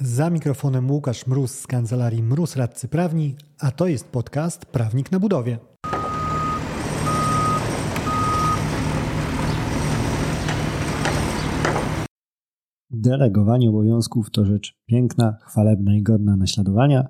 Za 0.00 0.30
mikrofonem 0.30 0.90
Łukasz 0.90 1.26
Mróz 1.26 1.50
z 1.50 1.66
kancelarii 1.66 2.22
Mróz 2.22 2.56
Radcy 2.56 2.88
Prawni, 2.88 3.36
a 3.60 3.70
to 3.70 3.86
jest 3.86 4.08
podcast 4.08 4.66
Prawnik 4.66 5.12
na 5.12 5.20
budowie. 5.20 5.58
Delegowanie 12.90 13.68
obowiązków 13.68 14.30
to 14.30 14.44
rzecz 14.44 14.78
piękna, 14.86 15.36
chwalebna 15.46 15.96
i 15.96 16.02
godna 16.02 16.36
naśladowania, 16.36 17.08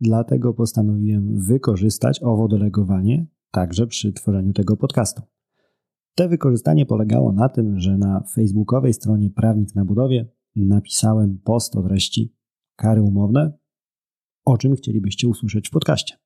dlatego 0.00 0.54
postanowiłem 0.54 1.40
wykorzystać 1.40 2.22
owo 2.22 2.48
delegowanie 2.48 3.26
także 3.50 3.86
przy 3.86 4.12
tworzeniu 4.12 4.52
tego 4.52 4.76
podcastu. 4.76 5.22
Te 6.14 6.28
wykorzystanie 6.28 6.86
polegało 6.86 7.32
na 7.32 7.48
tym, 7.48 7.80
że 7.80 7.98
na 7.98 8.20
facebookowej 8.34 8.92
stronie 8.92 9.30
Prawnik 9.30 9.74
na 9.74 9.84
budowie 9.84 10.37
napisałem 10.66 11.38
post 11.38 11.76
o 11.76 11.82
treści 11.82 12.34
kary 12.76 13.02
umowne, 13.02 13.58
o 14.44 14.58
czym 14.58 14.76
chcielibyście 14.76 15.28
usłyszeć 15.28 15.68
w 15.68 15.70
podcaście. 15.70 16.16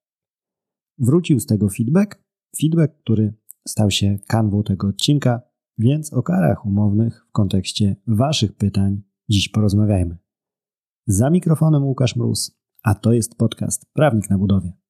Wrócił 0.98 1.40
z 1.40 1.46
tego 1.46 1.68
feedback, 1.68 2.24
feedback, 2.60 2.94
który 2.98 3.34
stał 3.68 3.90
się 3.90 4.18
kanwą 4.26 4.62
tego 4.62 4.88
odcinka, 4.88 5.42
więc 5.78 6.12
o 6.12 6.22
karach 6.22 6.66
umownych 6.66 7.26
w 7.28 7.32
kontekście 7.32 7.96
Waszych 8.06 8.52
pytań 8.52 9.02
dziś 9.28 9.48
porozmawiajmy. 9.48 10.18
Za 11.06 11.30
mikrofonem 11.30 11.84
Łukasz 11.84 12.16
Mróz, 12.16 12.58
a 12.82 12.94
to 12.94 13.12
jest 13.12 13.36
podcast 13.36 13.86
Prawnik 13.92 14.30
na 14.30 14.38
budowie. 14.38 14.81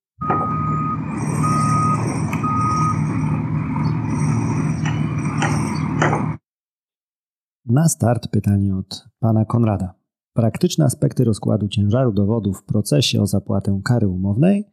Na 7.66 7.89
start 7.89 8.29
pytanie 8.29 8.77
od 8.77 9.09
pana 9.19 9.45
Konrada. 9.45 9.95
Praktyczne 10.33 10.84
aspekty 10.84 11.25
rozkładu 11.25 11.69
ciężaru 11.69 12.12
dowodu 12.12 12.53
w 12.53 12.65
procesie 12.65 13.23
o 13.23 13.27
zapłatę 13.27 13.80
kary 13.84 14.09
umownej 14.09 14.65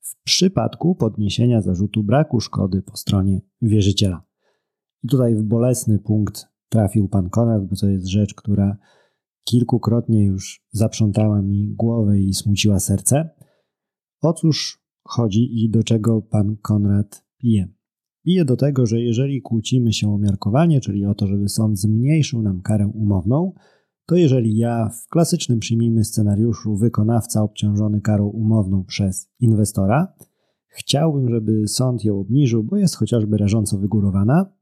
w 0.00 0.22
przypadku 0.24 0.94
podniesienia 0.94 1.62
zarzutu 1.62 2.02
braku 2.02 2.40
szkody 2.40 2.82
po 2.82 2.96
stronie 2.96 3.40
wierzyciela. 3.62 4.22
I 5.02 5.08
tutaj 5.08 5.34
w 5.34 5.42
bolesny 5.42 5.98
punkt 5.98 6.46
trafił 6.68 7.08
pan 7.08 7.30
Konrad, 7.30 7.66
bo 7.66 7.76
to 7.76 7.88
jest 7.88 8.06
rzecz, 8.06 8.34
która 8.34 8.76
kilkukrotnie 9.44 10.24
już 10.24 10.64
zaprzątała 10.70 11.42
mi 11.42 11.74
głowę 11.74 12.20
i 12.20 12.34
smuciła 12.34 12.80
serce. 12.80 13.30
O 14.20 14.32
cóż 14.32 14.84
chodzi 15.02 15.64
i 15.64 15.70
do 15.70 15.82
czego 15.82 16.22
pan 16.22 16.56
Konrad 16.56 17.24
pije? 17.38 17.68
Bije 18.26 18.44
do 18.44 18.56
tego, 18.56 18.86
że 18.86 19.00
jeżeli 19.00 19.42
kłócimy 19.42 19.92
się 19.92 20.14
o 20.14 20.18
miarkowanie, 20.18 20.80
czyli 20.80 21.06
o 21.06 21.14
to, 21.14 21.26
żeby 21.26 21.48
sąd 21.48 21.78
zmniejszył 21.78 22.42
nam 22.42 22.62
karę 22.62 22.86
umowną, 22.94 23.52
to 24.06 24.16
jeżeli 24.16 24.56
ja 24.56 24.88
w 24.88 25.08
klasycznym 25.08 25.58
przyjmijmy 25.58 26.04
scenariuszu 26.04 26.76
wykonawca 26.76 27.42
obciążony 27.42 28.00
karą 28.00 28.26
umowną 28.26 28.84
przez 28.84 29.30
inwestora, 29.40 30.14
chciałbym, 30.66 31.28
żeby 31.28 31.68
sąd 31.68 32.04
ją 32.04 32.20
obniżył, 32.20 32.64
bo 32.64 32.76
jest 32.76 32.96
chociażby 32.96 33.36
rażąco 33.36 33.78
wygórowana, 33.78 34.52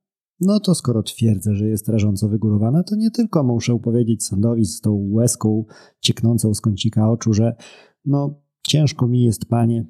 no 0.41 0.61
to 0.61 0.75
skoro 0.75 1.03
twierdzę, 1.03 1.55
że 1.55 1.69
jest 1.69 1.89
rażąco 1.89 2.29
wygórowana, 2.29 2.83
to 2.83 2.97
nie 2.97 3.11
tylko 3.11 3.45
muszę 3.45 3.79
powiedzieć 3.79 4.25
sądowi 4.25 4.65
z 4.65 4.81
tą 4.81 5.09
łezką 5.11 5.65
cieknącą 6.01 6.55
z 6.55 6.61
kącika 6.61 7.11
oczu, 7.11 7.33
że 7.33 7.57
no 8.05 8.41
ciężko 8.63 9.09
mi 9.09 9.23
jest, 9.23 9.47
panie, 9.47 9.87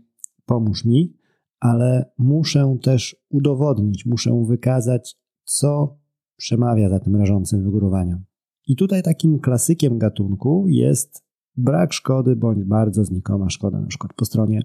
pomóż 0.47 0.85
mi, 0.85 1.17
ale 1.63 2.13
muszę 2.19 2.77
też 2.83 3.17
udowodnić, 3.31 4.07
muszę 4.07 4.45
wykazać, 4.49 5.17
co 5.45 5.99
przemawia 6.37 6.89
za 6.89 7.01
tym 7.01 7.17
rażącym 7.17 7.65
wygórowaniem. 7.65 8.25
I 8.67 8.77
tutaj 8.77 9.03
takim 9.03 9.39
klasykiem 9.39 9.99
gatunku 9.99 10.65
jest 10.69 11.25
brak 11.57 11.93
szkody 11.93 12.37
bądź 12.37 12.65
bardzo 12.65 13.05
znikoma 13.05 13.51
szkoda, 13.51 13.81
na 13.81 13.87
przykład 13.87 14.13
po 14.17 14.25
stronie 14.25 14.63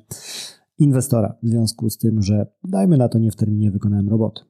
inwestora, 0.77 1.37
w 1.43 1.47
związku 1.47 1.89
z 1.89 1.97
tym, 1.97 2.21
że 2.21 2.47
dajmy 2.63 2.97
na 2.97 3.09
to 3.09 3.19
nie 3.19 3.31
w 3.31 3.35
terminie 3.35 3.71
wykonałem 3.71 4.09
roboty. 4.09 4.41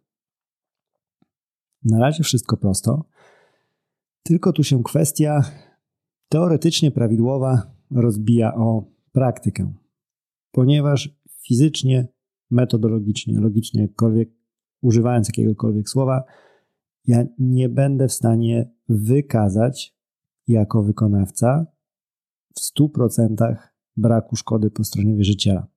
Na 1.83 1.99
razie 1.99 2.23
wszystko 2.23 2.57
prosto, 2.57 3.05
tylko 4.23 4.53
tu 4.53 4.63
się 4.63 4.83
kwestia 4.83 5.41
teoretycznie 6.29 6.91
prawidłowa 6.91 7.61
rozbija 7.91 8.55
o 8.55 8.91
praktykę, 9.11 9.73
ponieważ 10.51 11.19
fizycznie 11.47 12.16
metodologicznie, 12.49 13.39
logicznie, 13.39 13.81
jakkolwiek, 13.81 14.29
używając 14.81 15.27
jakiegokolwiek 15.27 15.89
słowa, 15.89 16.23
ja 17.05 17.25
nie 17.39 17.69
będę 17.69 18.07
w 18.07 18.13
stanie 18.13 18.71
wykazać 18.89 19.97
jako 20.47 20.83
wykonawca 20.83 21.65
w 22.55 22.79
100% 22.79 23.55
braku 23.97 24.35
szkody 24.35 24.71
po 24.71 24.83
stronie 24.83 25.15
wierzyciela. 25.15 25.67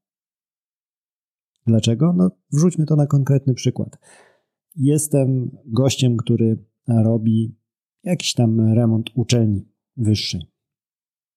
Dlaczego? 1.67 2.13
No, 2.13 2.31
wrzućmy 2.53 2.87
to 2.87 2.97
na 2.97 3.07
konkretny 3.07 3.55
przykład. 3.55 3.99
Jestem 4.77 5.51
gościem, 5.67 6.17
który 6.17 6.65
robi 6.89 7.57
jakiś 8.05 8.35
tam 8.35 8.75
remont 8.75 9.11
uczelni 9.15 9.69
wyższej. 9.97 10.41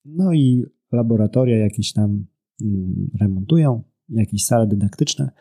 No 0.06 0.34
i 0.34 0.66
laboratoria 0.92 1.58
jakieś 1.58 1.94
tam 1.94 2.26
mm, 2.62 3.10
remontują, 3.20 3.84
jakieś 4.16 4.46
sale 4.46 4.68
dydaktyczne 4.68 5.32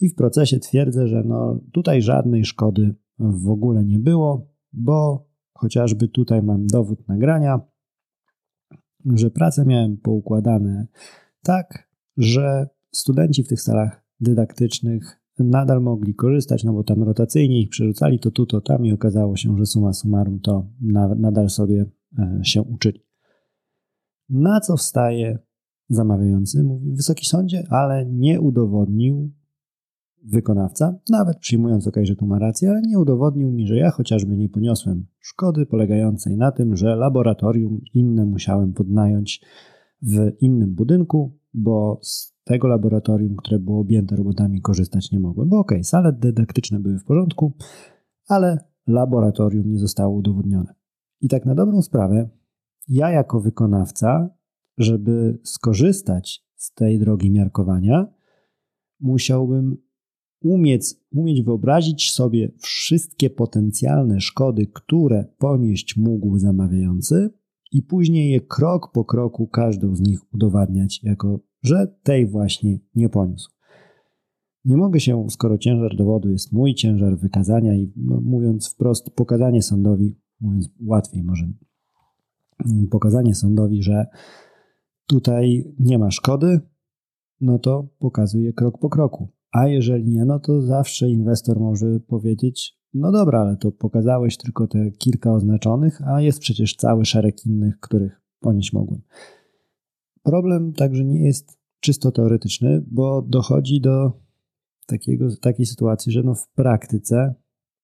i 0.00 0.08
w 0.08 0.14
procesie 0.14 0.58
twierdzę, 0.58 1.08
że 1.08 1.22
no 1.24 1.60
tutaj 1.72 2.02
żadnej 2.02 2.44
szkody 2.44 2.94
w 3.18 3.48
ogóle 3.48 3.84
nie 3.84 3.98
było, 3.98 4.48
bo 4.72 5.28
chociażby 5.52 6.08
tutaj 6.08 6.42
mam 6.42 6.66
dowód 6.66 7.08
nagrania, 7.08 7.60
że 9.04 9.30
prace 9.30 9.64
miałem 9.64 9.96
poukładane 9.96 10.86
tak, 11.42 11.88
że 12.16 12.68
studenci 12.92 13.44
w 13.44 13.48
tych 13.48 13.60
salach 13.60 14.04
dydaktycznych 14.20 15.20
nadal 15.38 15.82
mogli 15.82 16.14
korzystać, 16.14 16.64
no 16.64 16.72
bo 16.72 16.84
tam 16.84 17.02
rotacyjnie 17.02 17.60
ich 17.60 17.68
przerzucali 17.68 18.18
to 18.18 18.30
tu, 18.30 18.46
to 18.46 18.60
tam 18.60 18.86
i 18.86 18.92
okazało 18.92 19.36
się, 19.36 19.58
że 19.58 19.66
suma 19.66 19.92
summarum 19.92 20.40
to 20.40 20.68
nadal 21.16 21.50
sobie 21.50 21.84
e, 22.18 22.40
się 22.42 22.62
uczyli. 22.62 23.00
Na 24.28 24.60
co 24.60 24.76
wstaje 24.76 25.38
Zamawiający 25.88 26.62
mówi, 26.62 26.92
Wysoki 26.92 27.26
Sądzie, 27.26 27.64
ale 27.70 28.06
nie 28.06 28.40
udowodnił 28.40 29.32
wykonawca, 30.24 30.98
nawet 31.10 31.38
przyjmując 31.38 31.86
ok, 31.86 31.96
że 32.02 32.16
tu 32.16 32.26
ma 32.26 32.38
rację, 32.38 32.70
ale 32.70 32.82
nie 32.82 32.98
udowodnił 32.98 33.52
mi, 33.52 33.66
że 33.66 33.76
ja 33.76 33.90
chociażby 33.90 34.36
nie 34.36 34.48
poniosłem 34.48 35.06
szkody 35.20 35.66
polegającej 35.66 36.36
na 36.36 36.52
tym, 36.52 36.76
że 36.76 36.96
laboratorium 36.96 37.80
inne 37.94 38.24
musiałem 38.26 38.72
podnająć 38.72 39.44
w 40.02 40.32
innym 40.40 40.74
budynku, 40.74 41.38
bo 41.54 41.98
z 42.02 42.34
tego 42.44 42.68
laboratorium, 42.68 43.36
które 43.36 43.58
było 43.58 43.80
objęte 43.80 44.16
robotami, 44.16 44.60
korzystać 44.60 45.12
nie 45.12 45.20
mogłem. 45.20 45.48
Bo 45.48 45.58
ok, 45.58 45.72
sale 45.82 46.12
dydaktyczne 46.12 46.80
były 46.80 46.98
w 46.98 47.04
porządku, 47.04 47.52
ale 48.28 48.58
laboratorium 48.86 49.70
nie 49.70 49.78
zostało 49.78 50.16
udowodnione. 50.16 50.74
I 51.20 51.28
tak 51.28 51.46
na 51.46 51.54
dobrą 51.54 51.82
sprawę, 51.82 52.28
ja 52.88 53.10
jako 53.10 53.40
wykonawca 53.40 54.30
żeby 54.78 55.38
skorzystać 55.42 56.44
z 56.56 56.74
tej 56.74 56.98
drogi 56.98 57.30
miarkowania, 57.30 58.06
musiałbym 59.00 59.76
umieć, 60.42 60.94
umieć 61.12 61.42
wyobrazić 61.42 62.10
sobie 62.12 62.52
wszystkie 62.58 63.30
potencjalne 63.30 64.20
szkody, 64.20 64.66
które 64.66 65.24
ponieść 65.38 65.96
mógł 65.96 66.38
zamawiający, 66.38 67.30
i 67.74 67.82
później 67.82 68.30
je 68.30 68.40
krok 68.40 68.92
po 68.92 69.04
kroku 69.04 69.46
każdą 69.46 69.96
z 69.96 70.00
nich 70.00 70.34
udowadniać, 70.34 71.00
jako 71.02 71.40
że 71.62 71.96
tej 72.02 72.26
właśnie 72.26 72.78
nie 72.94 73.08
poniósł. 73.08 73.50
Nie 74.64 74.76
mogę 74.76 75.00
się, 75.00 75.26
skoro 75.30 75.58
ciężar 75.58 75.96
dowodu 75.96 76.30
jest 76.30 76.52
mój 76.52 76.74
ciężar 76.74 77.18
wykazania 77.18 77.74
i 77.74 77.92
no, 77.96 78.20
mówiąc 78.20 78.68
wprost, 78.68 79.10
pokazanie 79.10 79.62
sądowi, 79.62 80.16
mówiąc 80.40 80.68
łatwiej 80.86 81.22
może, 81.22 81.52
pokazanie 82.90 83.34
sądowi, 83.34 83.82
że 83.82 84.06
tutaj 85.06 85.74
nie 85.78 85.98
ma 85.98 86.10
szkody, 86.10 86.60
no 87.40 87.58
to 87.58 87.88
pokazuje 87.98 88.52
krok 88.52 88.78
po 88.78 88.88
kroku. 88.88 89.28
A 89.52 89.68
jeżeli 89.68 90.08
nie, 90.08 90.24
no 90.24 90.38
to 90.40 90.62
zawsze 90.62 91.10
inwestor 91.10 91.60
może 91.60 92.00
powiedzieć: 92.00 92.78
No 92.94 93.12
dobra, 93.12 93.40
ale 93.40 93.56
to 93.56 93.72
pokazałeś 93.72 94.36
tylko 94.36 94.66
te 94.66 94.90
kilka 94.90 95.32
oznaczonych, 95.32 96.08
a 96.08 96.20
jest 96.20 96.40
przecież 96.40 96.76
cały 96.76 97.04
szereg 97.04 97.46
innych, 97.46 97.80
których 97.80 98.20
ponieść 98.40 98.72
mogłem. 98.72 99.00
Problem 100.22 100.72
także 100.72 101.04
nie 101.04 101.24
jest 101.24 101.58
czysto 101.80 102.12
teoretyczny, 102.12 102.84
bo 102.86 103.22
dochodzi 103.22 103.80
do 103.80 104.12
takiego, 104.86 105.36
takiej 105.36 105.66
sytuacji, 105.66 106.12
że 106.12 106.22
no 106.22 106.34
w 106.34 106.48
praktyce, 106.48 107.34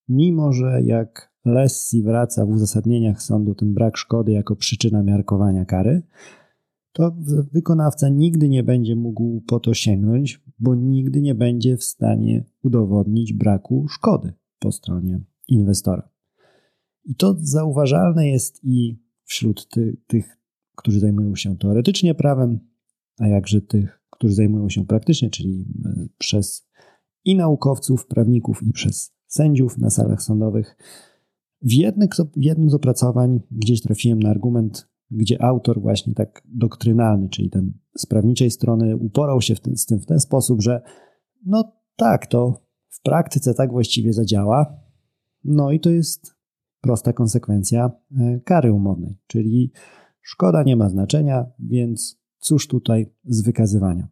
mimo 0.08 0.52
że 0.52 0.82
jak 0.82 1.30
Lessi 1.44 2.02
wraca 2.02 2.46
w 2.46 2.48
uzasadnieniach 2.48 3.22
sądu 3.22 3.54
ten 3.54 3.74
brak 3.74 3.96
szkody 3.96 4.32
jako 4.32 4.56
przyczyna 4.56 5.02
miarkowania 5.02 5.64
kary, 5.64 6.02
to 6.92 7.16
wykonawca 7.52 8.08
nigdy 8.08 8.48
nie 8.48 8.62
będzie 8.62 8.96
mógł 8.96 9.40
po 9.40 9.60
to 9.60 9.74
sięgnąć, 9.74 10.42
bo 10.58 10.74
nigdy 10.74 11.20
nie 11.20 11.34
będzie 11.34 11.76
w 11.76 11.84
stanie 11.84 12.44
udowodnić 12.62 13.32
braku 13.32 13.86
szkody 13.88 14.32
po 14.58 14.72
stronie 14.72 15.20
inwestora. 15.48 16.08
I 17.04 17.14
to 17.14 17.36
zauważalne 17.38 18.28
jest 18.28 18.64
i 18.64 18.98
wśród 19.24 19.68
ty, 19.68 19.96
tych 20.06 20.40
którzy 20.76 21.00
zajmują 21.00 21.36
się 21.36 21.56
teoretycznie 21.58 22.14
prawem, 22.14 22.58
a 23.18 23.26
jakże 23.28 23.60
tych, 23.60 24.02
którzy 24.10 24.34
zajmują 24.34 24.68
się 24.68 24.86
praktycznie, 24.86 25.30
czyli 25.30 25.66
e, 25.84 26.06
przez 26.18 26.68
i 27.24 27.36
naukowców, 27.36 28.06
prawników, 28.06 28.62
i 28.62 28.72
przez 28.72 29.12
sędziów 29.26 29.78
na 29.78 29.90
salach 29.90 30.22
sądowych. 30.22 30.76
W, 31.62 31.72
jednym 32.36 32.70
z 32.70 32.74
opracowań 32.74 33.40
gdzieś 33.50 33.82
trafiłem 33.82 34.22
na 34.22 34.30
argument, 34.30 34.88
gdzie 35.10 35.42
autor 35.42 35.80
właśnie 35.80 36.14
tak 36.14 36.42
doktrynalny, 36.46 37.28
czyli 37.28 37.50
ten 37.50 37.72
z 37.96 38.06
prawniczej 38.06 38.50
strony 38.50 38.96
uporał 38.96 39.40
się 39.40 39.54
ten, 39.54 39.76
z 39.76 39.86
tym 39.86 40.00
w 40.00 40.06
ten 40.06 40.20
sposób, 40.20 40.62
że 40.62 40.82
no 41.46 41.72
tak, 41.96 42.26
to 42.26 42.62
w 42.88 43.02
praktyce 43.02 43.54
tak 43.54 43.70
właściwie 43.70 44.12
zadziała. 44.12 44.76
No 45.44 45.72
i 45.72 45.80
to 45.80 45.90
jest 45.90 46.34
prosta 46.80 47.12
konsekwencja 47.12 47.90
e, 48.20 48.40
kary 48.44 48.72
umownej, 48.72 49.18
czyli 49.26 49.72
szkoda 50.20 50.62
nie 50.62 50.76
ma 50.76 50.88
znaczenia, 50.88 51.46
więc 51.58 52.20
cóż 52.38 52.68
tutaj 52.68 53.12
z 53.24 53.42
wykazywania. 53.42 54.08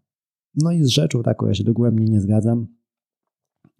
No 0.54 0.72
i 0.72 0.84
z 0.84 0.88
rzeczą 0.88 1.22
taką 1.22 1.46
ja 1.46 1.54
się 1.54 1.64
dogłębnie 1.64 2.06
nie 2.06 2.20
zgadzam, 2.20 2.66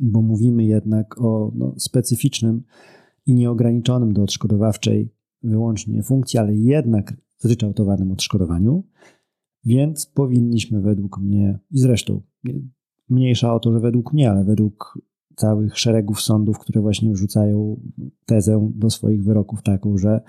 bo 0.00 0.22
mówimy 0.22 0.64
jednak 0.64 1.20
o 1.20 1.52
no, 1.54 1.74
specyficznym 1.78 2.62
i 3.26 3.34
nieograniczonym 3.34 4.12
do 4.12 4.22
odszkodowawczej 4.22 5.14
wyłącznie 5.48 6.02
funkcji, 6.02 6.38
ale 6.38 6.56
jednak 6.56 7.16
zryczałtowanym 7.38 8.12
odszkodowaniu, 8.12 8.84
więc 9.64 10.06
powinniśmy 10.06 10.80
według 10.80 11.18
mnie, 11.18 11.58
i 11.70 11.78
zresztą 11.78 12.22
mniejsza 13.08 13.54
o 13.54 13.60
to, 13.60 13.72
że 13.72 13.80
według 13.80 14.12
mnie, 14.12 14.30
ale 14.30 14.44
według 14.44 14.98
całych 15.36 15.78
szeregów 15.78 16.20
sądów, 16.20 16.58
które 16.58 16.80
właśnie 16.80 17.12
wrzucają 17.12 17.80
tezę 18.26 18.70
do 18.74 18.90
swoich 18.90 19.24
wyroków 19.24 19.62
taką, 19.62 19.98
że 19.98 20.20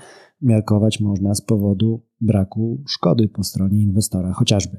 miarkować 0.42 1.00
można 1.00 1.36
z 1.36 1.42
powodu 1.42 2.02
braku 2.22 2.84
szkody 2.88 3.28
po 3.28 3.44
stronie 3.44 3.82
inwestora 3.82 4.34
chociażby. 4.34 4.78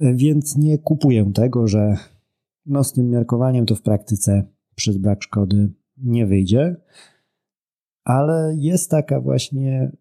Więc 0.00 0.56
nie 0.56 0.78
kupuję 0.78 1.32
tego, 1.34 1.68
że 1.68 1.96
no 2.66 2.84
z 2.84 2.92
tym 2.92 3.10
miarkowaniem 3.10 3.66
to 3.66 3.74
w 3.74 3.82
praktyce 3.82 4.44
przez 4.74 4.98
brak 4.98 5.22
szkody 5.22 5.72
nie 5.96 6.26
wyjdzie, 6.26 6.76
ale 8.06 8.56
jest 8.58 8.90
taka 8.90 9.20
właśnie 9.20 9.92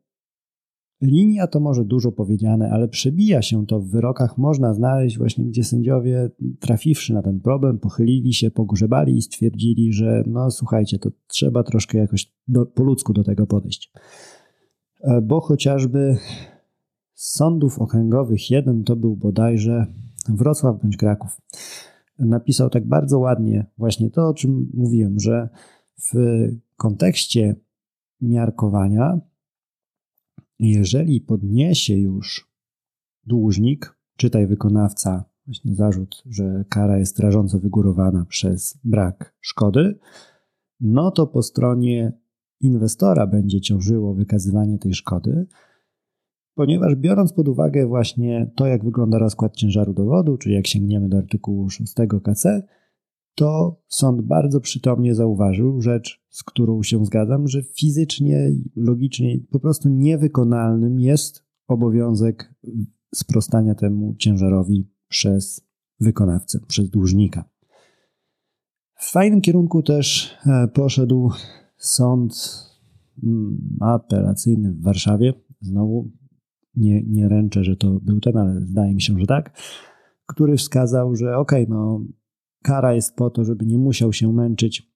Linia 1.01 1.47
to 1.47 1.59
może 1.59 1.85
dużo 1.85 2.11
powiedziane, 2.11 2.69
ale 2.71 2.87
przebija 2.87 3.41
się 3.41 3.65
to 3.65 3.79
w 3.79 3.89
wyrokach. 3.89 4.37
Można 4.37 4.73
znaleźć 4.73 5.17
właśnie, 5.17 5.45
gdzie 5.45 5.63
sędziowie, 5.63 6.29
trafiwszy 6.59 7.13
na 7.13 7.21
ten 7.21 7.39
problem, 7.39 7.79
pochylili 7.79 8.33
się, 8.33 8.51
pogrzebali 8.51 9.17
i 9.17 9.21
stwierdzili, 9.21 9.93
że 9.93 10.23
no 10.27 10.51
słuchajcie, 10.51 10.99
to 10.99 11.09
trzeba 11.27 11.63
troszkę 11.63 11.97
jakoś 11.97 12.33
do, 12.47 12.65
po 12.65 12.83
ludzku 12.83 13.13
do 13.13 13.23
tego 13.23 13.47
podejść. 13.47 13.91
E, 15.01 15.21
bo 15.21 15.41
chociażby 15.41 16.17
z 17.13 17.35
sądów 17.35 17.79
okręgowych 17.79 18.51
jeden 18.51 18.83
to 18.83 18.95
był 18.95 19.15
bodajże 19.15 19.85
Wrocław 20.29 20.81
bądź 20.81 20.97
Kraków. 20.97 21.41
Napisał 22.19 22.69
tak 22.69 22.87
bardzo 22.87 23.19
ładnie 23.19 23.65
właśnie 23.77 24.09
to, 24.09 24.27
o 24.27 24.33
czym 24.33 24.71
mówiłem, 24.73 25.19
że 25.19 25.49
w 26.13 26.13
kontekście 26.77 27.55
miarkowania. 28.25 29.19
Jeżeli 30.59 31.21
podniesie 31.21 31.97
już 31.97 32.51
dłużnik, 33.25 33.97
czytaj 34.17 34.47
wykonawca, 34.47 35.25
właśnie 35.45 35.75
zarzut, 35.75 36.23
że 36.25 36.65
kara 36.69 36.97
jest 36.97 37.19
rażąco 37.19 37.59
wygórowana 37.59 38.25
przez 38.25 38.79
brak 38.83 39.35
szkody, 39.41 39.99
no 40.79 41.11
to 41.11 41.27
po 41.27 41.43
stronie 41.43 42.13
inwestora 42.61 43.27
będzie 43.27 43.61
ciążyło 43.61 44.13
wykazywanie 44.13 44.77
tej 44.77 44.93
szkody, 44.93 45.47
ponieważ 46.55 46.95
biorąc 46.95 47.33
pod 47.33 47.47
uwagę 47.47 47.87
właśnie 47.87 48.51
to, 48.55 48.67
jak 48.67 48.83
wygląda 48.85 49.17
rozkład 49.17 49.55
ciężaru 49.55 49.93
dowodu, 49.93 50.37
czyli 50.37 50.55
jak 50.55 50.67
sięgniemy 50.67 51.09
do 51.09 51.17
artykułu 51.17 51.69
6 51.69 51.93
KC, 52.23 52.63
to 53.35 53.81
sąd 53.87 54.21
bardzo 54.21 54.61
przytomnie 54.61 55.15
zauważył 55.15 55.81
rzecz, 55.81 56.23
z 56.29 56.43
którą 56.43 56.83
się 56.83 57.05
zgadzam, 57.05 57.47
że 57.47 57.63
fizycznie, 57.63 58.51
logicznie 58.75 59.39
po 59.51 59.59
prostu 59.59 59.89
niewykonalnym 59.89 60.99
jest 60.99 61.43
obowiązek 61.67 62.53
sprostania 63.15 63.75
temu 63.75 64.15
ciężarowi 64.17 64.89
przez 65.07 65.67
wykonawcę, 65.99 66.59
przez 66.67 66.89
dłużnika. 66.89 67.49
W 68.95 69.11
fajnym 69.11 69.41
kierunku 69.41 69.83
też 69.83 70.33
e, 70.45 70.67
poszedł 70.67 71.31
sąd 71.77 72.33
mm, 73.23 73.77
apelacyjny 73.79 74.73
w 74.73 74.81
Warszawie. 74.81 75.33
Znowu 75.61 76.11
nie, 76.75 77.03
nie 77.03 77.29
ręczę, 77.29 77.63
że 77.63 77.75
to 77.75 77.99
był 78.01 78.19
ten, 78.19 78.37
ale 78.37 78.61
zdaje 78.61 78.93
mi 78.93 79.01
się, 79.01 79.19
że 79.19 79.25
tak, 79.25 79.61
który 80.25 80.57
wskazał, 80.57 81.15
że 81.15 81.37
okej, 81.37 81.63
okay, 81.63 81.75
no 81.75 82.01
Kara 82.65 82.93
jest 82.93 83.15
po 83.15 83.29
to, 83.29 83.43
żeby 83.43 83.65
nie 83.65 83.77
musiał 83.77 84.13
się 84.13 84.33
męczyć 84.33 84.91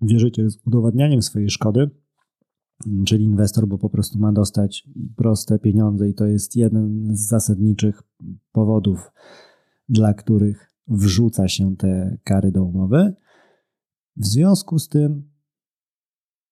wierzyciel 0.00 0.50
z 0.50 0.66
udowadnianiem 0.66 1.22
swojej 1.22 1.50
szkody, 1.50 1.90
czyli 3.06 3.24
inwestor, 3.24 3.66
bo 3.66 3.78
po 3.78 3.90
prostu 3.90 4.18
ma 4.18 4.32
dostać 4.32 4.88
proste 5.16 5.58
pieniądze 5.58 6.08
i 6.08 6.14
to 6.14 6.26
jest 6.26 6.56
jeden 6.56 7.16
z 7.16 7.28
zasadniczych 7.28 8.02
powodów, 8.52 9.12
dla 9.88 10.14
których 10.14 10.72
wrzuca 10.88 11.48
się 11.48 11.76
te 11.76 12.18
kary 12.24 12.52
do 12.52 12.64
umowy. 12.64 13.14
W 14.16 14.26
związku 14.26 14.78
z 14.78 14.88
tym 14.88 15.30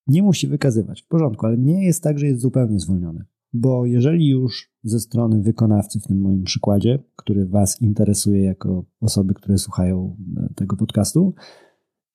nie 0.07 0.23
musi 0.23 0.49
wykazywać 0.49 1.03
w 1.03 1.09
porządku, 1.09 1.47
ale 1.47 1.59
nie 1.59 1.85
jest 1.85 2.03
tak, 2.03 2.19
że 2.19 2.27
jest 2.27 2.41
zupełnie 2.41 2.81
zwolniony. 2.81 3.25
Bo 3.53 3.87
jeżeli 3.87 4.29
już 4.29 4.73
ze 4.85 5.01
strony 5.01 5.43
wykonawcy, 5.43 6.01
w 6.01 6.07
tym 6.07 6.21
moim 6.21 6.43
przykładzie, 6.43 6.99
który 7.17 7.47
Was 7.47 7.83
interesuje 7.83 8.43
jako 8.43 8.85
osoby, 9.01 9.35
które 9.35 9.59
słuchają 9.59 10.17
e, 10.37 10.55
tego 10.55 10.77
podcastu, 10.77 11.35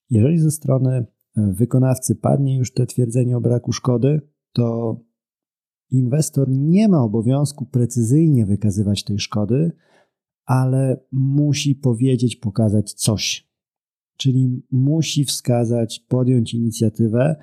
jeżeli 0.10 0.40
ze 0.40 0.52
strony 0.52 0.92
e, 0.92 1.06
wykonawcy 1.36 2.16
padnie 2.16 2.58
już 2.58 2.74
te 2.74 2.86
twierdzenie 2.86 3.38
o 3.38 3.42
braku 3.42 3.72
szkody, 3.72 4.22
to 4.54 4.98
inwestor 5.90 6.50
nie 6.50 6.88
ma 6.88 7.04
obowiązku 7.04 7.66
precyzyjnie 7.66 8.46
wykazywać 8.46 9.04
tej 9.04 9.20
szkody, 9.20 9.72
ale 10.46 11.00
musi 11.12 11.76
powiedzieć, 11.76 12.36
pokazać 12.36 12.94
coś. 12.94 13.48
Czyli 14.18 14.64
musi 14.72 15.26
wskazać, 15.26 16.00
podjąć 16.00 16.54
inicjatywę, 16.54 17.36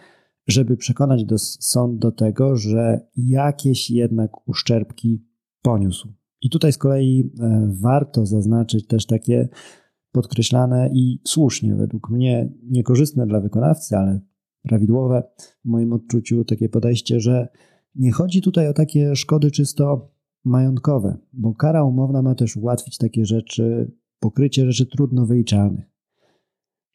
żeby 0.46 0.76
przekonać 0.76 1.24
do, 1.24 1.38
sąd 1.38 1.98
do 1.98 2.12
tego, 2.12 2.56
że 2.56 3.06
jakieś 3.16 3.90
jednak 3.90 4.48
uszczerbki 4.48 5.24
poniósł. 5.62 6.12
I 6.40 6.50
tutaj 6.50 6.72
z 6.72 6.78
kolei 6.78 7.32
e, 7.40 7.72
warto 7.80 8.26
zaznaczyć 8.26 8.86
też 8.86 9.06
takie 9.06 9.48
podkreślane 10.12 10.90
i 10.92 11.20
słusznie, 11.24 11.76
według 11.76 12.10
mnie 12.10 12.52
niekorzystne 12.62 13.26
dla 13.26 13.40
wykonawcy, 13.40 13.96
ale 13.96 14.20
prawidłowe 14.62 15.22
w 15.64 15.68
moim 15.68 15.92
odczuciu 15.92 16.44
takie 16.44 16.68
podejście, 16.68 17.20
że 17.20 17.48
nie 17.94 18.12
chodzi 18.12 18.42
tutaj 18.42 18.68
o 18.68 18.72
takie 18.72 19.16
szkody 19.16 19.50
czysto 19.50 20.14
majątkowe, 20.44 21.18
bo 21.32 21.54
kara 21.54 21.84
umowna 21.84 22.22
ma 22.22 22.34
też 22.34 22.56
ułatwić 22.56 22.98
takie 22.98 23.24
rzeczy, 23.24 23.92
pokrycie 24.20 24.66
rzeczy 24.66 24.86
trudno 24.86 25.26
wyliczalnych. 25.26 25.84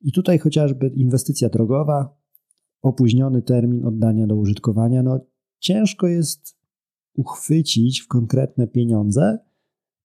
I 0.02 0.12
tutaj 0.12 0.40
chociażby 0.40 0.88
inwestycja 0.88 1.50
drogowa, 1.50 2.19
opóźniony 2.82 3.42
termin 3.42 3.86
oddania 3.86 4.28
do 4.28 4.36
użytkowania, 4.36 5.04
no 5.04 5.20
ciężko 5.60 6.08
jest 6.08 6.58
uchwycić 7.14 8.02
w 8.02 8.08
konkretne 8.08 8.68
pieniądze, 8.68 9.40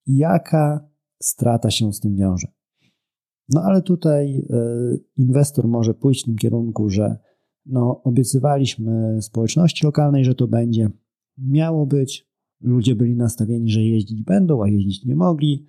jaka 0.06 0.88
strata 1.22 1.70
się 1.70 1.92
z 1.92 2.00
tym 2.00 2.16
wiąże. 2.16 2.48
No 3.48 3.62
ale 3.62 3.82
tutaj 3.82 4.46
e, 4.50 4.66
inwestor 5.16 5.68
może 5.68 5.94
pójść 5.94 6.22
w 6.22 6.24
tym 6.24 6.36
kierunku, 6.36 6.88
że 6.88 7.18
no, 7.66 8.02
obiecywaliśmy 8.02 9.22
społeczności 9.22 9.86
lokalnej, 9.86 10.24
że 10.24 10.34
to 10.34 10.48
będzie. 10.48 10.90
Miało 11.38 11.86
być, 11.86 12.28
ludzie 12.60 12.94
byli 12.94 13.16
nastawieni, 13.16 13.70
że 13.70 13.82
jeździć 13.82 14.22
będą, 14.22 14.62
a 14.62 14.68
jeździć 14.68 15.04
nie 15.04 15.16
mogli, 15.16 15.66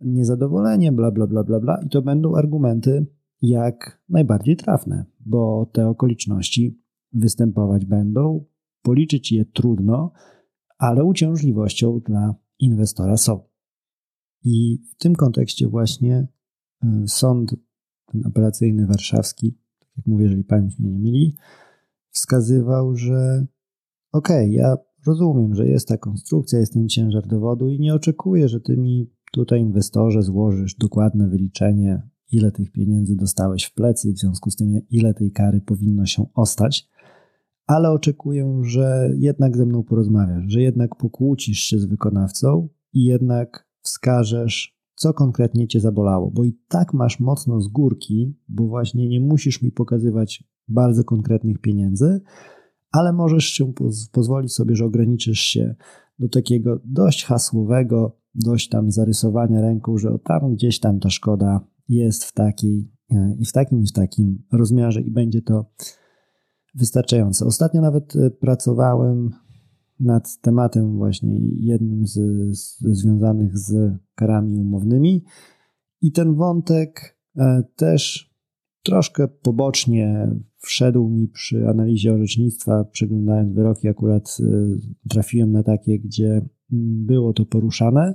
niezadowolenie, 0.00 0.92
bla, 0.92 1.10
bla, 1.10 1.26
bla, 1.26 1.44
bla, 1.44 1.60
bla. 1.60 1.80
I 1.86 1.88
to 1.88 2.02
będą 2.02 2.36
argumenty 2.36 3.06
jak 3.42 4.02
najbardziej 4.08 4.56
trafne, 4.56 5.04
bo 5.20 5.70
te 5.72 5.88
okoliczności 5.88 6.80
występować 7.12 7.84
będą, 7.84 8.44
policzyć 8.82 9.32
je 9.32 9.44
trudno, 9.44 10.12
ale 10.78 11.04
uciążliwością 11.04 12.00
dla 12.00 12.34
inwestora 12.58 13.16
są. 13.16 13.40
I 14.44 14.82
w 14.90 14.96
tym 14.96 15.14
kontekście 15.14 15.68
właśnie 15.68 16.28
y, 16.84 16.88
sąd 17.08 17.54
ten 18.06 18.26
apelacyjny 18.26 18.86
warszawski, 18.86 19.58
tak 19.78 19.88
jak 19.96 20.06
mówię, 20.06 20.24
jeżeli 20.24 20.44
pamięć 20.44 20.78
mnie 20.78 20.90
nie 20.90 20.98
myli, 20.98 21.36
wskazywał, 22.10 22.96
że 22.96 23.46
okej, 24.12 24.46
okay, 24.46 24.50
ja 24.50 24.76
rozumiem, 25.06 25.54
że 25.54 25.68
jest 25.68 25.88
ta 25.88 25.96
konstrukcja, 25.96 26.58
jest 26.58 26.72
ten 26.72 26.88
ciężar 26.88 27.26
dowodu 27.26 27.68
i 27.68 27.80
nie 27.80 27.94
oczekuję, 27.94 28.48
że 28.48 28.60
ty 28.60 28.76
mi 28.76 29.10
tutaj 29.32 29.60
inwestorze 29.60 30.22
złożysz 30.22 30.74
dokładne 30.74 31.28
wyliczenie 31.28 32.02
ile 32.32 32.52
tych 32.52 32.72
pieniędzy 32.72 33.16
dostałeś 33.16 33.64
w 33.64 33.74
plecy 33.74 34.12
w 34.12 34.18
związku 34.18 34.50
z 34.50 34.56
tym 34.56 34.80
ile 34.90 35.14
tej 35.14 35.32
kary 35.32 35.60
powinno 35.60 36.06
się 36.06 36.26
ostać, 36.34 36.88
ale 37.66 37.90
oczekuję, 37.90 38.60
że 38.62 39.10
jednak 39.18 39.56
ze 39.56 39.66
mną 39.66 39.82
porozmawiasz, 39.82 40.44
że 40.46 40.60
jednak 40.60 40.96
pokłócisz 40.96 41.58
się 41.58 41.78
z 41.78 41.84
wykonawcą 41.84 42.68
i 42.92 43.04
jednak 43.04 43.68
wskażesz, 43.82 44.76
co 44.94 45.14
konkretnie 45.14 45.68
cię 45.68 45.80
zabolało, 45.80 46.30
bo 46.30 46.44
i 46.44 46.58
tak 46.68 46.94
masz 46.94 47.20
mocno 47.20 47.60
z 47.60 47.68
górki, 47.68 48.34
bo 48.48 48.66
właśnie 48.66 49.08
nie 49.08 49.20
musisz 49.20 49.62
mi 49.62 49.72
pokazywać 49.72 50.44
bardzo 50.68 51.04
konkretnych 51.04 51.58
pieniędzy, 51.58 52.20
ale 52.92 53.12
możesz 53.12 53.44
się 53.44 53.72
poz 53.72 54.08
pozwolić 54.08 54.52
sobie, 54.52 54.76
że 54.76 54.84
ograniczysz 54.84 55.40
się 55.40 55.74
do 56.18 56.28
takiego 56.28 56.80
dość 56.84 57.24
hasłowego, 57.24 58.18
dość 58.34 58.68
tam 58.68 58.90
zarysowania 58.90 59.60
ręką, 59.60 59.98
że 59.98 60.18
tam 60.24 60.54
gdzieś 60.54 60.80
tam 60.80 61.00
ta 61.00 61.10
szkoda 61.10 61.60
jest 61.88 62.24
w 62.24 62.32
takiej 62.32 62.92
e, 63.10 63.36
i 63.38 63.44
w 63.44 63.52
takim 63.52 63.82
i 63.82 63.86
w 63.86 63.92
takim 63.92 64.42
rozmiarze 64.52 65.00
i 65.02 65.10
będzie 65.10 65.42
to 65.42 65.70
wystarczające. 66.74 67.46
Ostatnio 67.46 67.80
nawet 67.80 68.16
e, 68.16 68.30
pracowałem 68.30 69.30
nad 70.00 70.40
tematem 70.40 70.96
właśnie 70.96 71.38
jednym 71.50 72.06
z, 72.06 72.12
z 72.58 72.78
związanych 72.80 73.58
z 73.58 73.98
karami 74.14 74.58
umownymi 74.58 75.24
i 76.00 76.12
ten 76.12 76.34
wątek 76.34 77.18
e, 77.36 77.62
też 77.76 78.34
troszkę 78.82 79.28
pobocznie 79.28 80.30
wszedł 80.58 81.08
mi 81.08 81.28
przy 81.28 81.68
analizie 81.68 82.12
orzecznictwa, 82.12 82.84
przeglądając 82.84 83.54
wyroki, 83.54 83.88
akurat 83.88 84.38
trafiłem 85.10 85.52
na 85.52 85.62
takie, 85.62 85.98
gdzie 85.98 86.48
było 87.06 87.32
to 87.32 87.46
poruszane 87.46 88.14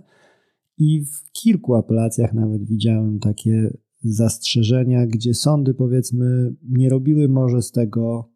i 0.81 1.05
w 1.05 1.31
kilku 1.31 1.75
apelacjach 1.75 2.33
nawet 2.33 2.63
widziałem 2.65 3.19
takie 3.19 3.77
zastrzeżenia, 4.03 5.07
gdzie 5.07 5.33
sądy, 5.33 5.73
powiedzmy, 5.73 6.55
nie 6.69 6.89
robiły 6.89 7.27
może 7.29 7.61
z 7.61 7.71
tego 7.71 8.31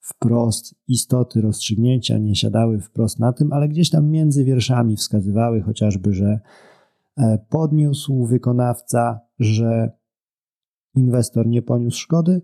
wprost 0.00 0.74
istoty 0.88 1.40
rozstrzygnięcia, 1.40 2.18
nie 2.18 2.36
siadały 2.36 2.80
wprost 2.80 3.18
na 3.18 3.32
tym, 3.32 3.52
ale 3.52 3.68
gdzieś 3.68 3.90
tam 3.90 4.10
między 4.10 4.44
wierszami 4.44 4.96
wskazywały 4.96 5.60
chociażby, 5.62 6.12
że 6.12 6.40
e, 7.16 7.38
podniósł 7.48 8.24
wykonawca, 8.24 9.20
że 9.38 9.90
inwestor 10.94 11.46
nie 11.46 11.62
poniósł 11.62 11.98
szkody, 11.98 12.42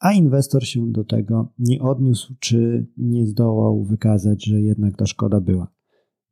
a 0.00 0.12
inwestor 0.12 0.66
się 0.66 0.92
do 0.92 1.04
tego 1.04 1.52
nie 1.58 1.82
odniósł, 1.82 2.34
czy 2.38 2.86
nie 2.96 3.26
zdołał 3.26 3.84
wykazać, 3.84 4.44
że 4.44 4.60
jednak 4.60 4.96
ta 4.96 5.06
szkoda 5.06 5.40
była. 5.40 5.79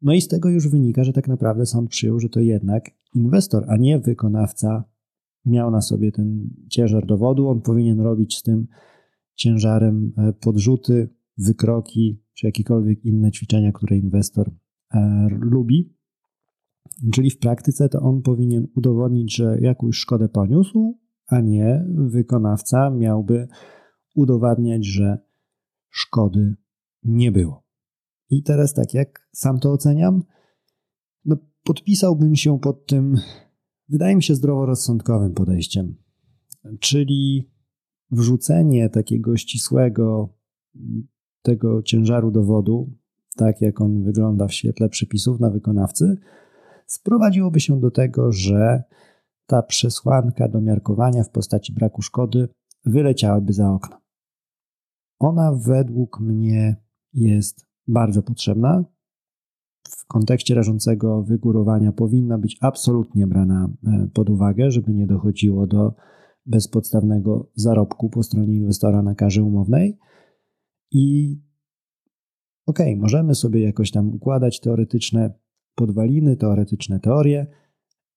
No 0.03 0.13
i 0.13 0.21
z 0.21 0.29
tego 0.29 0.49
już 0.49 0.69
wynika, 0.69 1.05
że 1.05 1.13
tak 1.13 1.29
naprawdę 1.29 1.67
sąd 1.67 1.91
przyjął, 1.91 2.21
że 2.21 2.29
to 2.29 2.41
jednak 2.41 2.91
inwestor, 3.15 3.65
a 3.69 3.77
nie 3.77 3.99
wykonawca 3.99 4.85
miał 5.45 5.71
na 5.71 5.81
sobie 5.81 6.13
ten 6.13 6.51
ciężar 6.69 7.07
dowodu. 7.07 7.49
On 7.49 7.61
powinien 7.61 8.01
robić 8.01 8.37
z 8.37 8.43
tym 8.43 8.67
ciężarem 9.35 10.13
e, 10.17 10.33
podrzuty, 10.33 11.09
wykroki 11.39 12.23
czy 12.35 12.47
jakiekolwiek 12.47 13.05
inne 13.05 13.31
ćwiczenia, 13.31 13.73
które 13.73 13.97
inwestor 13.97 14.51
e, 14.95 15.29
lubi. 15.31 15.95
Czyli 17.13 17.31
w 17.31 17.39
praktyce 17.39 17.89
to 17.89 18.01
on 18.01 18.23
powinien 18.23 18.67
udowodnić, 18.77 19.37
że 19.37 19.59
jakąś 19.61 19.97
szkodę 19.97 20.29
poniósł, 20.29 20.99
a 21.27 21.41
nie 21.41 21.87
wykonawca 21.89 22.91
miałby 22.91 23.49
udowadniać, 24.15 24.87
że 24.87 25.19
szkody 25.91 26.57
nie 27.05 27.33
było. 27.33 27.68
I 28.31 28.43
teraz 28.43 28.75
tak, 28.75 28.95
jak 28.95 29.29
sam 29.33 29.59
to 29.59 29.73
oceniam, 29.73 30.23
no 31.25 31.37
podpisałbym 31.63 32.37
się 32.37 32.61
pod 32.61 32.87
tym, 32.87 33.17
wydaje 33.89 34.17
mi 34.17 34.23
się, 34.23 34.35
zdroworozsądkowym 34.35 35.35
podejściem. 35.35 35.97
Czyli 36.81 37.51
wrzucenie 38.11 38.89
takiego 38.89 39.37
ścisłego 39.37 40.35
tego 41.43 41.83
ciężaru 41.83 42.31
dowodu, 42.31 42.97
tak 43.37 43.61
jak 43.61 43.81
on 43.81 44.05
wygląda 44.05 44.47
w 44.47 44.53
świetle 44.53 44.89
przepisów 44.89 45.41
na 45.41 45.51
wykonawcy, 45.51 46.17
sprowadziłoby 46.87 47.61
się 47.61 47.81
do 47.81 47.91
tego, 47.91 48.33
że 48.33 48.83
ta 49.47 49.63
przesłanka 49.63 50.49
do 50.49 50.61
miarkowania 50.61 51.25
w 51.25 51.31
postaci 51.31 51.73
braku 51.73 52.03
szkody 52.03 52.49
wyleciałaby 52.85 53.53
za 53.53 53.73
okno. 53.73 54.01
Ona 55.19 55.53
według 55.53 56.21
mnie 56.21 56.77
jest 57.13 57.68
bardzo 57.89 58.23
potrzebna. 58.23 58.85
W 59.89 60.07
kontekście 60.07 60.55
rażącego 60.55 61.23
wygórowania 61.23 61.93
powinna 61.93 62.39
być 62.39 62.57
absolutnie 62.61 63.27
brana 63.27 63.69
e, 63.87 64.09
pod 64.15 64.31
uwagę, 64.31 64.71
żeby 64.71 64.95
nie 64.95 65.07
dochodziło 65.07 65.67
do 65.67 65.95
bezpodstawnego 66.47 67.51
zarobku 67.55 68.11
po 68.11 68.23
stronie 68.23 68.57
inwestora 68.57 69.03
na 69.03 69.15
karze 69.15 69.43
umownej. 69.43 69.99
I 70.91 71.37
okej, 72.67 72.93
okay, 72.93 73.01
możemy 73.01 73.35
sobie 73.35 73.61
jakoś 73.61 73.91
tam 73.91 74.15
układać 74.15 74.61
teoretyczne 74.61 75.35
podwaliny, 75.75 76.37
teoretyczne 76.37 77.01
teorie, 77.01 77.47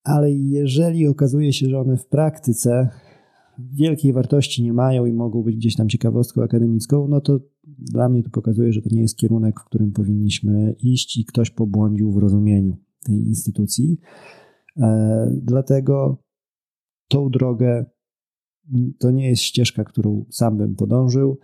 ale 0.03 0.31
jeżeli 0.31 1.07
okazuje 1.07 1.53
się, 1.53 1.69
że 1.69 1.79
one 1.79 1.97
w 1.97 2.07
praktyce 2.07 2.89
wielkiej 3.73 4.13
wartości 4.13 4.63
nie 4.63 4.73
mają 4.73 5.05
i 5.05 5.13
mogą 5.13 5.43
być 5.43 5.55
gdzieś 5.55 5.75
tam 5.75 5.89
ciekawostką 5.89 6.43
akademicką, 6.43 7.07
no 7.07 7.21
to 7.21 7.39
dla 7.77 8.09
mnie 8.09 8.23
to 8.23 8.29
pokazuje, 8.29 8.73
że 8.73 8.81
to 8.81 8.89
nie 8.91 9.01
jest 9.01 9.17
kierunek, 9.17 9.59
w 9.59 9.65
którym 9.65 9.91
powinniśmy 9.91 10.75
iść 10.79 11.17
i 11.17 11.25
ktoś 11.25 11.49
pobłądził 11.49 12.11
w 12.11 12.17
rozumieniu 12.17 12.77
tej 13.05 13.15
instytucji. 13.15 13.99
E, 14.77 15.39
dlatego 15.41 16.23
tą 17.07 17.29
drogę 17.29 17.85
to 18.99 19.11
nie 19.11 19.29
jest 19.29 19.41
ścieżka, 19.41 19.83
którą 19.83 20.25
sam 20.29 20.57
bym 20.57 20.75
podążył. 20.75 21.39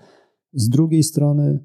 Z 0.53 0.69
drugiej 0.69 1.03
strony 1.03 1.59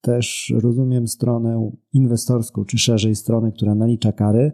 też 0.00 0.54
rozumiem 0.56 1.08
stronę 1.08 1.70
inwestorską, 1.92 2.64
czy 2.64 2.78
szerzej 2.78 3.14
stronę, 3.14 3.52
która 3.52 3.74
nalicza 3.74 4.12
kary 4.12 4.52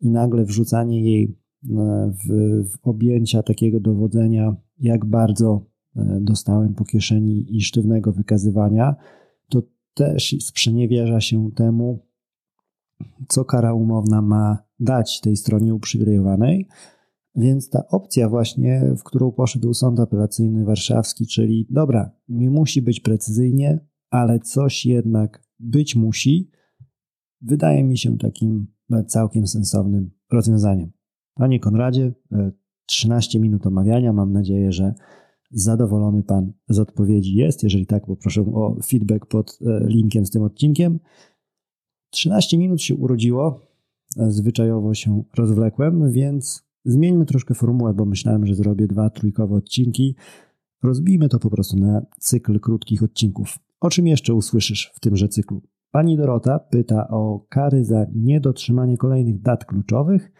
i 0.00 0.10
nagle 0.10 0.44
wrzucanie 0.44 1.02
jej 1.02 1.41
w, 1.62 2.28
w 2.70 2.78
objęcia 2.82 3.42
takiego 3.42 3.80
dowodzenia, 3.80 4.56
jak 4.78 5.04
bardzo 5.04 5.66
e, 5.96 6.18
dostałem 6.20 6.74
po 6.74 6.84
kieszeni 6.84 7.56
i 7.56 7.60
sztywnego 7.60 8.12
wykazywania, 8.12 8.94
to 9.48 9.62
też 9.94 10.36
sprzeniewierza 10.40 11.20
się 11.20 11.50
temu, 11.54 12.06
co 13.28 13.44
kara 13.44 13.74
umowna 13.74 14.22
ma 14.22 14.58
dać 14.80 15.20
tej 15.20 15.36
stronie 15.36 15.74
uprzywilejowanej. 15.74 16.68
Więc 17.34 17.68
ta 17.68 17.88
opcja 17.88 18.28
właśnie, 18.28 18.94
w 18.98 19.02
którą 19.02 19.32
poszedł 19.32 19.74
sąd 19.74 20.00
apelacyjny 20.00 20.64
warszawski, 20.64 21.26
czyli 21.26 21.66
dobra, 21.70 22.10
nie 22.28 22.50
musi 22.50 22.82
być 22.82 23.00
precyzyjnie, 23.00 23.86
ale 24.10 24.40
coś 24.40 24.86
jednak 24.86 25.44
być 25.58 25.96
musi, 25.96 26.50
wydaje 27.40 27.84
mi 27.84 27.98
się 27.98 28.18
takim 28.18 28.66
całkiem 29.06 29.46
sensownym 29.46 30.10
rozwiązaniem. 30.32 30.92
Panie 31.34 31.60
Konradzie, 31.60 32.12
13 32.86 33.38
e, 33.38 33.42
minut 33.42 33.66
omawiania. 33.66 34.12
Mam 34.12 34.32
nadzieję, 34.32 34.72
że 34.72 34.94
zadowolony 35.50 36.22
Pan 36.22 36.52
z 36.68 36.78
odpowiedzi 36.78 37.34
jest. 37.34 37.62
Jeżeli 37.62 37.86
tak, 37.86 38.06
poproszę 38.06 38.40
o 38.40 38.76
feedback 38.84 39.26
pod 39.26 39.58
e, 39.66 39.86
linkiem 39.86 40.26
z 40.26 40.30
tym 40.30 40.42
odcinkiem. 40.42 40.98
13 42.10 42.58
minut 42.58 42.82
się 42.82 42.94
urodziło. 42.94 43.60
E, 44.18 44.30
zwyczajowo 44.30 44.94
się 44.94 45.24
rozwlekłem, 45.36 46.12
więc 46.12 46.64
zmieńmy 46.84 47.26
troszkę 47.26 47.54
formułę, 47.54 47.94
bo 47.94 48.04
myślałem, 48.04 48.46
że 48.46 48.54
zrobię 48.54 48.86
dwa 48.86 49.10
trójkowe 49.10 49.54
odcinki. 49.54 50.16
Rozbijmy 50.82 51.28
to 51.28 51.38
po 51.38 51.50
prostu 51.50 51.76
na 51.76 52.02
cykl 52.20 52.60
krótkich 52.60 53.02
odcinków. 53.02 53.58
O 53.80 53.90
czym 53.90 54.06
jeszcze 54.06 54.34
usłyszysz 54.34 54.92
w 54.94 55.00
tymże 55.00 55.28
cyklu? 55.28 55.62
Pani 55.90 56.16
Dorota 56.16 56.58
pyta 56.58 57.08
o 57.08 57.46
kary 57.48 57.84
za 57.84 58.06
niedotrzymanie 58.14 58.96
kolejnych 58.96 59.40
dat 59.40 59.64
kluczowych, 59.64 60.32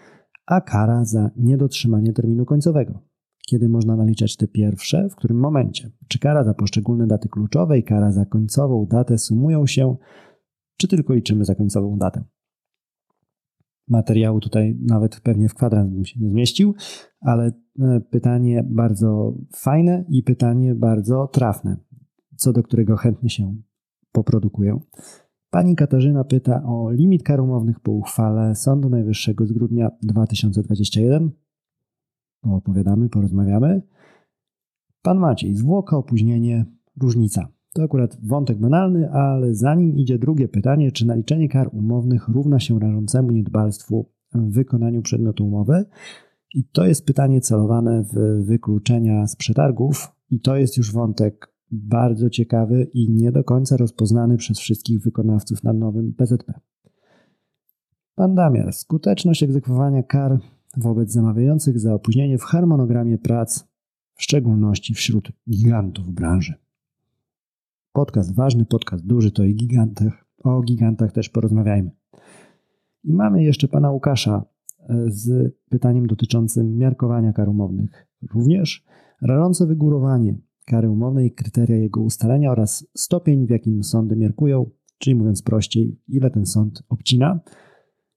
a 0.47 0.61
kara 0.61 1.05
za 1.05 1.31
niedotrzymanie 1.37 2.13
terminu 2.13 2.45
końcowego. 2.45 3.03
Kiedy 3.47 3.69
można 3.69 3.97
naliczać 3.97 4.37
te 4.37 4.49
pierwsze, 4.49 5.09
w 5.09 5.17
którym 5.17 5.39
momencie? 5.39 5.91
Czy 6.09 6.19
kara 6.19 6.45
za 6.45 6.55
poszczególne 6.55 7.07
daty 7.07 7.29
kluczowe 7.29 7.79
i 7.79 7.85
kara 7.85 8.13
za 8.13 8.27
końcową 8.27 8.87
datę 8.87 9.19
sumują 9.19 9.67
się, 9.67 9.97
czy 10.77 10.89
tylko 10.89 11.15
liczymy 11.15 11.45
za 11.45 11.55
końcową 11.55 11.99
datę? 11.99 12.25
Materiału 13.89 14.41
tutaj 14.41 14.79
nawet 14.81 15.21
pewnie 15.21 15.49
w 15.49 15.55
kwadrans 15.55 15.93
bym 15.93 16.05
się 16.05 16.21
nie 16.21 16.31
zmieścił, 16.31 16.75
ale 17.21 17.53
e, 17.81 18.01
pytanie 18.01 18.65
bardzo 18.71 19.35
fajne 19.57 20.05
i 20.09 20.23
pytanie 20.23 20.75
bardzo 20.75 21.27
trafne, 21.27 21.77
co 22.37 22.53
do 22.53 22.63
którego 22.63 22.97
chętnie 22.97 23.31
się 23.31 23.57
poprodukuję. 24.13 24.81
Pani 25.53 25.77
Katarzyna 25.77 26.25
pyta 26.25 26.63
o 26.65 26.91
limit 26.91 27.23
kar 27.23 27.41
umownych 27.41 27.81
po 27.81 27.93
uchwale 27.93 28.55
Sądu 28.55 28.89
Najwyższego 28.89 29.47
z 29.47 29.53
grudnia 29.53 29.91
2021. 30.03 31.31
Opowiadamy, 32.43 33.09
porozmawiamy. 33.09 33.83
Pan 35.03 35.19
Maciej, 35.19 35.55
zwłoka, 35.55 35.97
opóźnienie, 35.97 36.65
różnica. 37.01 37.49
To 37.75 37.83
akurat 37.83 38.17
wątek 38.23 38.59
banalny, 38.59 39.11
ale 39.11 39.55
zanim 39.55 39.97
idzie 39.97 40.19
drugie 40.19 40.49
pytanie, 40.49 40.93
czy 40.93 41.07
naliczenie 41.07 41.49
kar 41.49 41.69
umownych 41.73 42.29
równa 42.29 42.61
się 42.61 42.79
rażącemu 42.79 43.31
niedbalstwu 43.31 44.11
w 44.35 44.53
wykonaniu 44.53 45.03
przedmiotu 45.03 45.47
umowy? 45.47 45.85
I 46.55 46.65
to 46.65 46.87
jest 46.87 47.07
pytanie 47.07 47.41
celowane 47.41 48.03
w 48.03 48.45
wykluczenia 48.45 49.27
z 49.27 49.37
przetargów, 49.37 50.09
i 50.31 50.41
to 50.41 50.57
jest 50.57 50.77
już 50.77 50.93
wątek 50.93 51.52
bardzo 51.73 52.31
ciekawy 52.31 52.87
i 52.95 53.11
nie 53.11 53.33
do 53.33 53.45
końca 53.45 53.77
rozpoznany 53.77 54.37
przez 54.37 54.59
wszystkich 54.59 55.01
wykonawców 55.01 55.65
nad 55.65 55.77
nowym 55.77 56.15
PZP. 56.15 56.61
Pan 58.15 58.35
Damiar. 58.35 58.73
Skuteczność 58.73 59.43
egzekwowania 59.43 60.03
kar 60.03 60.39
wobec 60.77 61.13
zamawiających 61.13 61.81
za 61.81 61.95
opóźnienie 61.95 62.39
w 62.39 62.43
harmonogramie 62.43 63.19
prac, 63.19 63.69
w 64.15 64.23
szczególności 64.23 64.95
wśród 64.95 65.33
gigantów 65.51 66.15
branży. 66.15 66.55
Podcast 67.93 68.35
ważny, 68.35 68.65
podcast 68.65 69.07
duży 69.07 69.31
to 69.31 69.45
i 69.45 69.55
gigantach. 69.55 70.25
O 70.45 70.63
gigantach 70.63 71.13
też 71.13 71.29
porozmawiajmy. 71.29 71.91
I 73.05 73.13
mamy 73.13 73.45
jeszcze 73.45 73.69
pana 73.69 73.91
Łukasza 73.91 74.45
e, 74.79 75.05
z 75.07 75.55
pytaniem 75.71 76.07
dotyczącym 76.07 76.77
miarkowania 76.79 77.33
kar 77.33 77.49
umownych. 77.49 78.07
Również 78.35 78.85
rażące 79.23 79.67
wygórowanie 79.67 80.35
kary 80.67 80.91
umownej, 80.91 81.35
kryteria 81.35 81.77
jego 81.77 82.01
ustalenia 82.01 82.51
oraz 82.51 82.87
stopień, 82.97 83.47
w 83.47 83.51
jakim 83.51 83.83
sądy 83.83 84.17
miarkują, 84.17 84.71
czyli 84.99 85.15
mówiąc 85.15 85.43
prościej, 85.43 86.01
ile 86.09 86.31
ten 86.31 86.47
sąd 86.47 86.83
obcina. 86.89 87.41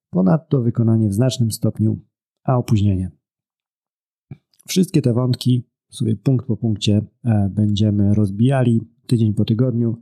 Ponadto 0.09 0.61
wykonanie 0.61 1.09
w 1.09 1.13
znacznym 1.13 1.51
stopniu, 1.51 2.01
a 2.43 2.57
opóźnienie. 2.57 3.11
Wszystkie 4.67 5.01
te 5.01 5.13
wątki 5.13 5.69
sobie 5.89 6.15
punkt 6.15 6.45
po 6.45 6.57
punkcie 6.57 7.05
e, 7.23 7.49
będziemy 7.53 8.13
rozbijali 8.13 8.81
tydzień 9.07 9.33
po 9.33 9.45
tygodniu. 9.45 10.01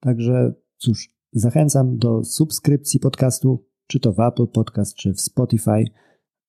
Także 0.00 0.54
cóż, 0.76 1.14
zachęcam 1.32 1.98
do 1.98 2.24
subskrypcji 2.24 3.00
podcastu, 3.00 3.66
czy 3.86 4.00
to 4.00 4.12
w 4.12 4.20
Apple 4.20 4.46
Podcast, 4.46 4.94
czy 4.94 5.14
w 5.14 5.20
Spotify, 5.20 5.84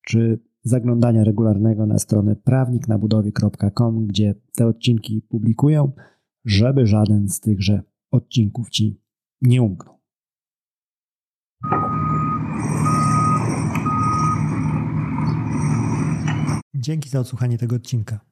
czy 0.06 0.40
zaglądania 0.62 1.24
regularnego 1.24 1.86
na 1.86 1.98
stronę 1.98 2.36
prawniknabudowie.com, 2.36 4.06
gdzie 4.06 4.34
te 4.52 4.66
odcinki 4.66 5.22
publikuję, 5.22 5.90
żeby 6.44 6.86
żaden 6.86 7.28
z 7.28 7.40
tychże 7.40 7.82
odcinków 8.10 8.70
Ci 8.70 9.00
nie 9.42 9.62
umknął. 9.62 10.02
Dzięki 16.74 17.08
za 17.08 17.20
odsłuchanie 17.20 17.58
tego 17.58 17.76
odcinka. 17.76 18.31